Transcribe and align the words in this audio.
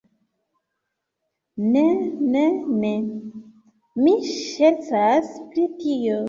Ne, 1.75 1.83
ne, 2.37 2.43
ne. 2.85 2.95
Mi 4.07 4.15
ŝercas 4.31 5.31
pri 5.53 5.69
tio. 5.85 6.19